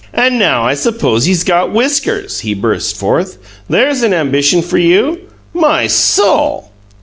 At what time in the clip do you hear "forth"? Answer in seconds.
2.97-3.37